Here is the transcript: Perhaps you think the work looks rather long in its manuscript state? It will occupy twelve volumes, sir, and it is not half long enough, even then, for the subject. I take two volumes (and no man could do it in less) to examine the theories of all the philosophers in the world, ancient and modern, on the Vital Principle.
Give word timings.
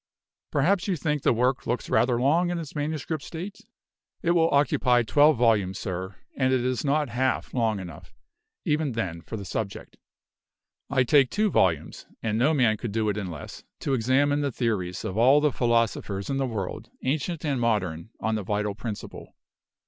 Perhaps 0.49 0.87
you 0.87 0.95
think 0.95 1.21
the 1.21 1.31
work 1.31 1.67
looks 1.67 1.87
rather 1.87 2.19
long 2.19 2.49
in 2.49 2.57
its 2.57 2.73
manuscript 2.75 3.21
state? 3.23 3.59
It 4.23 4.31
will 4.31 4.49
occupy 4.49 5.03
twelve 5.03 5.37
volumes, 5.37 5.77
sir, 5.77 6.15
and 6.35 6.51
it 6.51 6.61
is 6.65 6.83
not 6.83 7.09
half 7.09 7.53
long 7.53 7.79
enough, 7.79 8.11
even 8.65 8.93
then, 8.93 9.21
for 9.21 9.37
the 9.37 9.45
subject. 9.45 9.97
I 10.89 11.03
take 11.03 11.29
two 11.29 11.51
volumes 11.51 12.07
(and 12.23 12.39
no 12.39 12.51
man 12.51 12.77
could 12.77 12.91
do 12.91 13.09
it 13.09 13.17
in 13.17 13.29
less) 13.29 13.63
to 13.81 13.93
examine 13.93 14.41
the 14.41 14.51
theories 14.51 15.05
of 15.05 15.19
all 15.19 15.39
the 15.39 15.51
philosophers 15.51 16.31
in 16.31 16.37
the 16.37 16.47
world, 16.47 16.89
ancient 17.03 17.45
and 17.45 17.61
modern, 17.61 18.09
on 18.19 18.33
the 18.33 18.41
Vital 18.41 18.73
Principle. 18.73 19.35